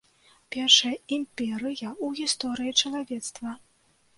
[0.53, 3.55] Першая імперыя ў гісторыі чалавецтва.